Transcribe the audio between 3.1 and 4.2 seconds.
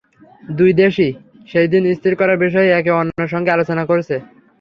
সঙ্গে আলোচনা করছে।